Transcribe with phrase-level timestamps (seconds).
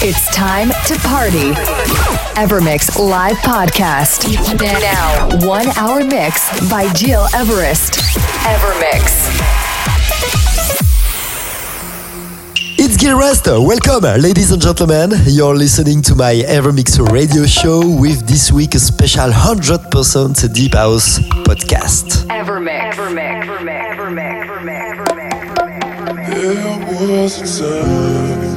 [0.00, 1.50] It's time to party.
[2.38, 4.30] Evermix live podcast.
[4.62, 7.94] Now, one hour mix by Gil Everest.
[8.46, 9.26] Evermix.
[12.78, 13.46] It's Gil Everest.
[13.48, 15.10] Welcome, ladies and gentlemen.
[15.26, 21.18] You're listening to my Evermix radio show with this week a special 100% Deep House
[21.42, 22.24] podcast.
[22.28, 22.92] Evermix.
[22.92, 23.48] Evermix.
[23.48, 24.46] Evermix.
[24.46, 24.94] Evermix.
[24.94, 25.58] Evermix.
[25.74, 26.28] Evermix.
[26.38, 28.48] There was a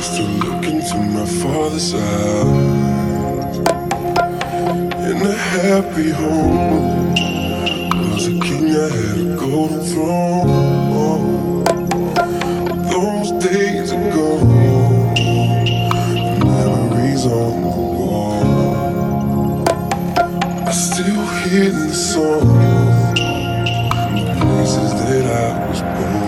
[0.00, 3.58] time to my father's eyes.
[5.08, 7.14] In a happy home,
[8.12, 11.64] was a king, I had a golden throne.
[12.92, 14.28] Those days ago,
[16.44, 19.64] memories on the wall.
[20.66, 23.20] I still hear the songs
[24.10, 26.27] the places that I was born.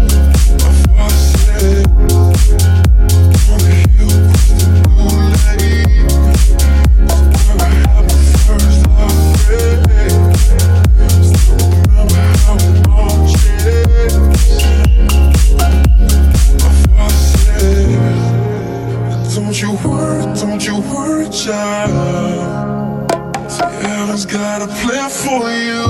[21.45, 23.09] child.
[23.51, 25.81] See, Heaven's got a plan for you.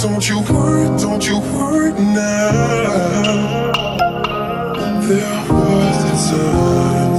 [0.00, 3.72] Don't you worry, don't you worry now.
[5.08, 7.14] There was a time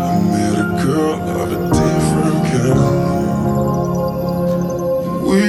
[0.00, 3.08] I met a girl of a different kind.
[5.28, 5.42] We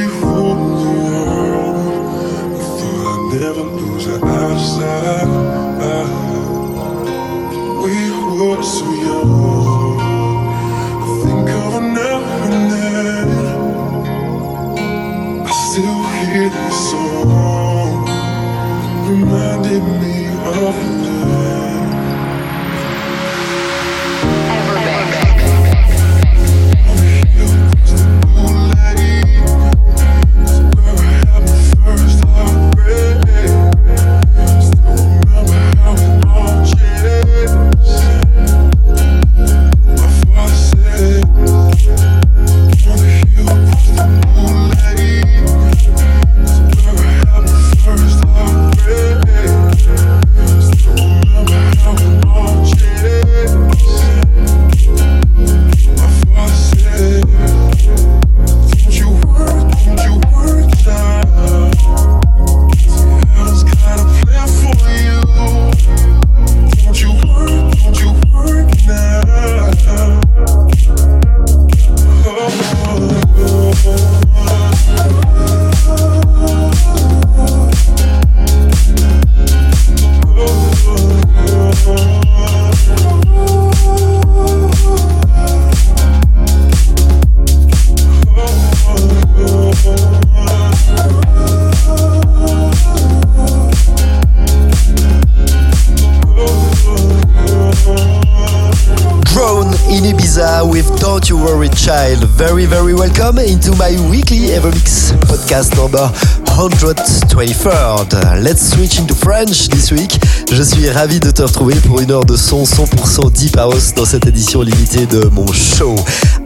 [103.30, 106.10] welcome into my weekly Evermix podcast number
[106.58, 108.42] 123rd.
[108.42, 110.18] Let's switch into French this week.
[110.52, 114.06] Je suis ravi de te retrouver pour une heure de son 100% Deep House dans
[114.06, 115.96] cette édition limitée de mon show.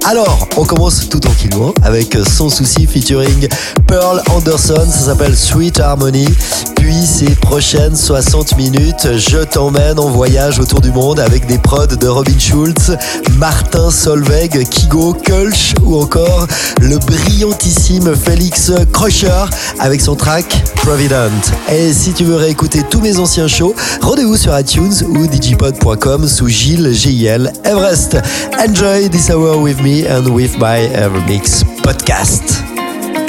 [0.05, 3.47] Alors, on commence tout tranquillement avec Sans Souci featuring
[3.87, 4.85] Pearl Anderson.
[4.89, 6.27] Ça s'appelle Sweet Harmony.
[6.75, 11.87] Puis ces prochaines 60 minutes, je t'emmène en voyage autour du monde avec des prods
[11.87, 12.97] de Robin Schulz,
[13.37, 16.47] Martin Solveig, Kigo, Kulch ou encore
[16.81, 19.45] le brillantissime Félix Crusher
[19.79, 21.31] avec son track Provident.
[21.71, 26.49] Et si tu veux réécouter tous mes anciens shows, rendez-vous sur iTunes ou digipod.com sous
[26.49, 27.53] Gilles G.I.L.
[27.63, 28.17] Everest.
[28.59, 32.61] Enjoy this hour with me and with my Evermix podcast.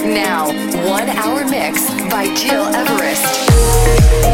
[0.03, 0.47] Now,
[0.89, 4.34] one hour mix by Gil Everest.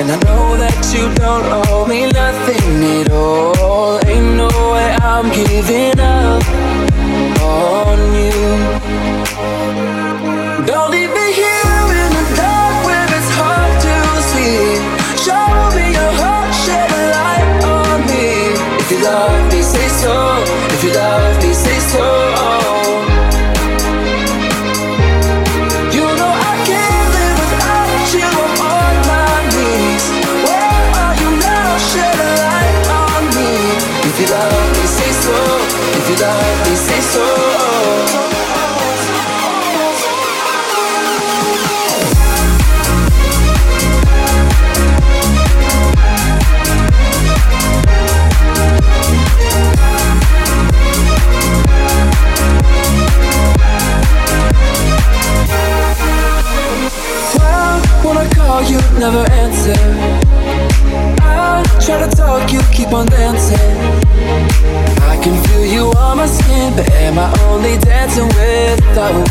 [0.00, 4.00] And I know that you don't owe me nothing at all.
[4.08, 6.42] Ain't no way I'm giving up
[7.42, 8.09] on
[69.00, 69.29] go.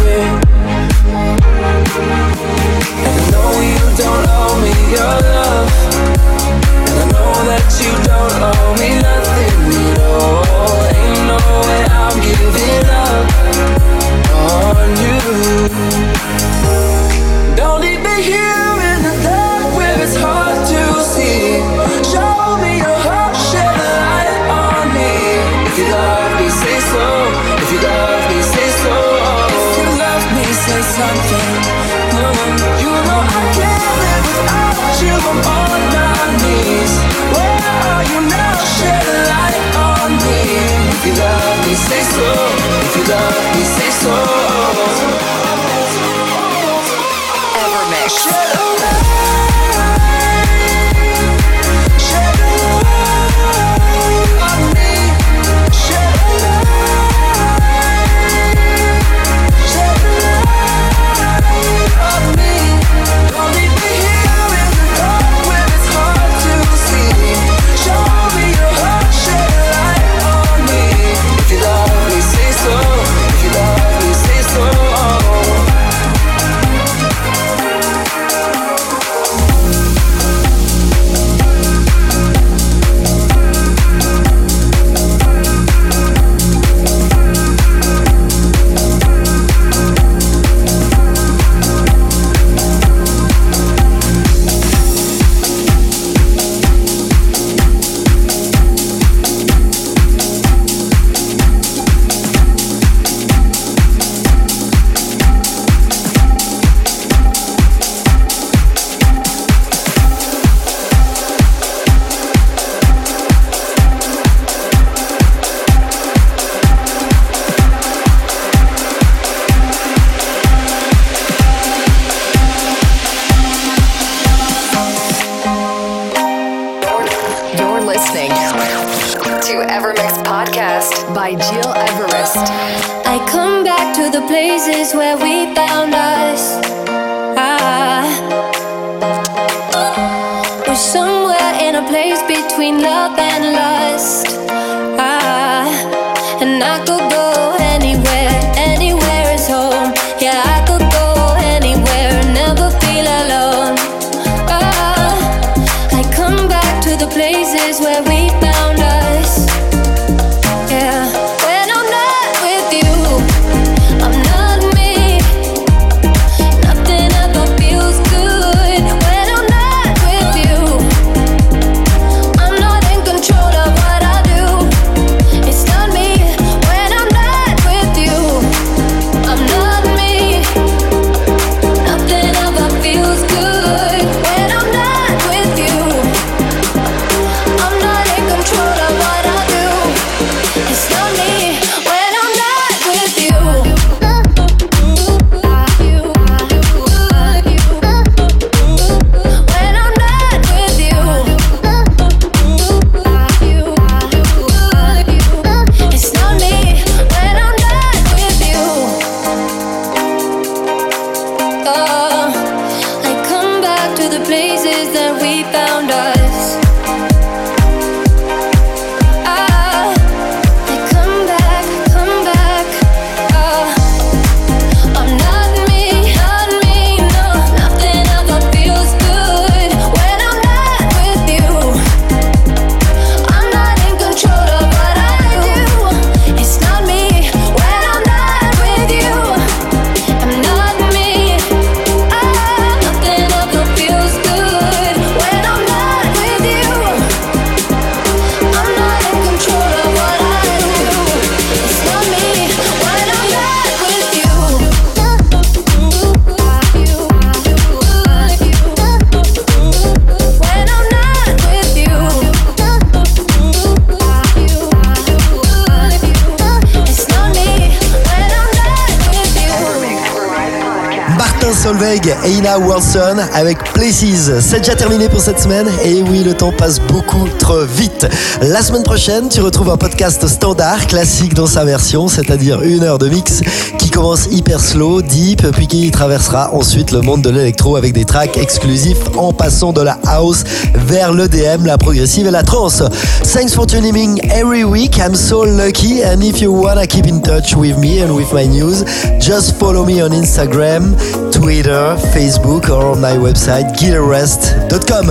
[273.33, 274.31] Avec Places.
[274.39, 278.07] C'est déjà terminé pour cette semaine et oui, le temps passe beaucoup trop vite.
[278.41, 282.97] La semaine prochaine, tu retrouves un podcast standard, classique dans sa version, c'est-à-dire une heure
[282.97, 283.41] de mix
[283.79, 288.05] qui commence hyper slow, deep, puis qui traversera ensuite le monde de l'électro avec des
[288.05, 290.45] tracks exclusifs en passant de la house
[290.87, 292.81] vers l'EDM, la progressive et la trance.
[293.23, 294.97] Thanks for tuning in every week.
[294.99, 298.47] I'm so lucky and if you wanna keep in touch with me and with my
[298.47, 298.85] news,
[299.19, 300.95] just follow me on Instagram,
[301.31, 305.07] Twitter, Facebook or on my website guitarrest.com.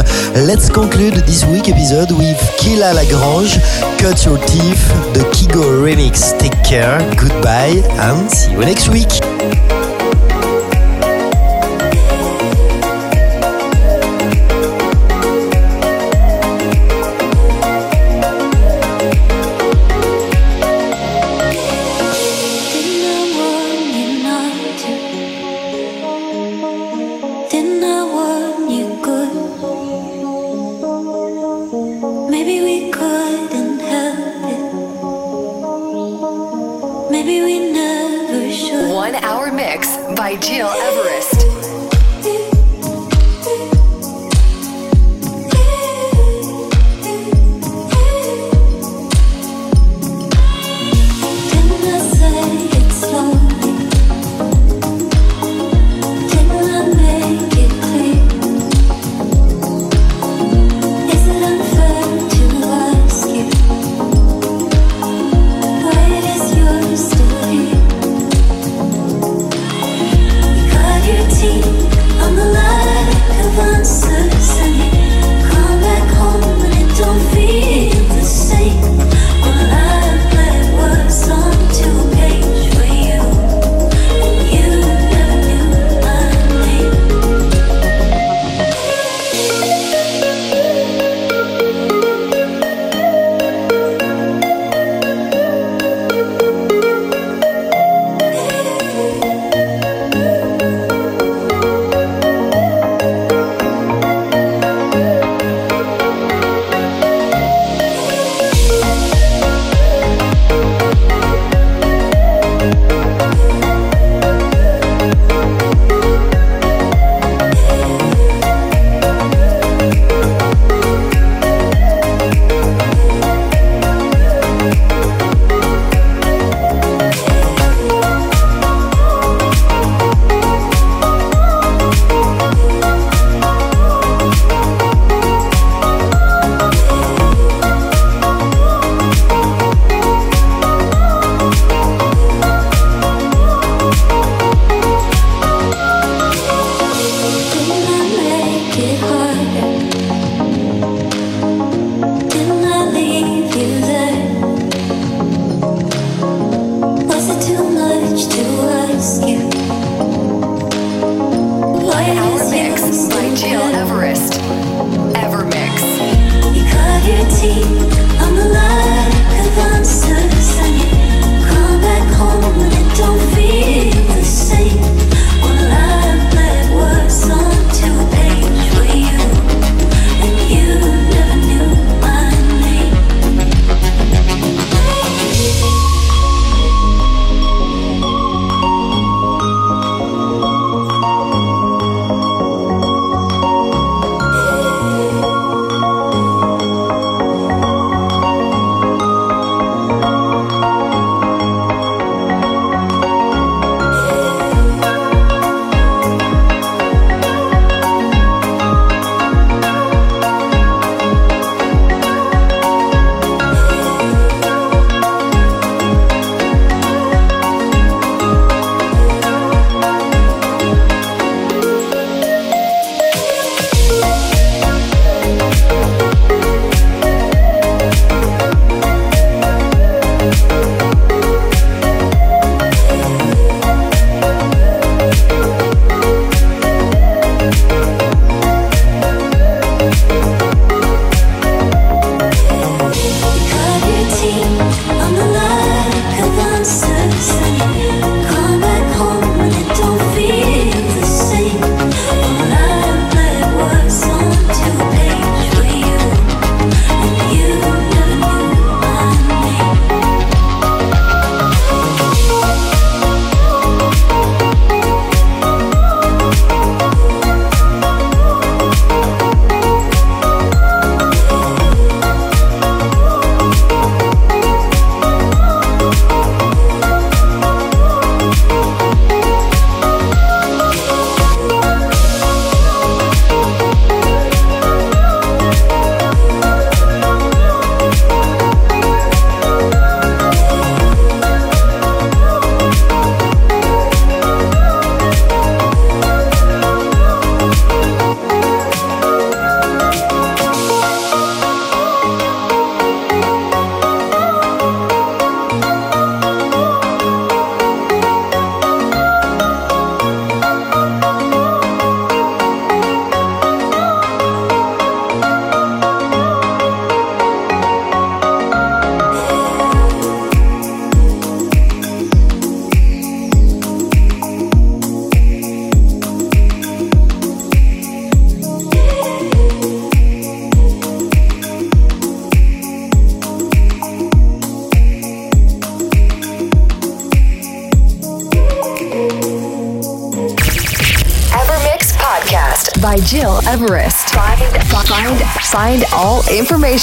[0.46, 3.58] Let's conclude this week episode with Killa Lagrange,
[4.00, 6.38] Cut Your Teeth, the Kigo remix.
[6.38, 9.67] Take care, goodbye and see you next week.